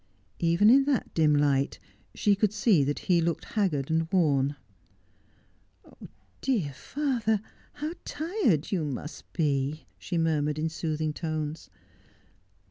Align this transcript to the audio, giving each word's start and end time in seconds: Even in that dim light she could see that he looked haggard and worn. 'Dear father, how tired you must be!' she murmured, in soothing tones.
Even 0.39 0.71
in 0.71 0.85
that 0.85 1.13
dim 1.13 1.35
light 1.35 1.77
she 2.15 2.33
could 2.35 2.51
see 2.51 2.83
that 2.83 2.97
he 3.05 3.21
looked 3.21 3.45
haggard 3.45 3.91
and 3.91 4.11
worn. 4.11 4.55
'Dear 6.41 6.73
father, 6.73 7.39
how 7.73 7.93
tired 8.03 8.71
you 8.71 8.83
must 8.83 9.31
be!' 9.31 9.81
she 9.99 10.17
murmured, 10.17 10.57
in 10.57 10.69
soothing 10.69 11.13
tones. 11.13 11.69